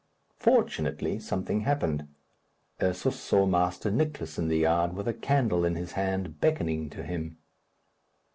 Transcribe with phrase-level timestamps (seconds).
[0.39, 2.07] Fortunately, something happened.
[2.81, 7.03] Ursus saw Master Nicless in the yard, with a candle in his hand, beckoning to
[7.03, 7.37] him.